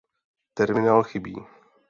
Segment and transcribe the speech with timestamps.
[0.53, 1.37] Terminál chybí.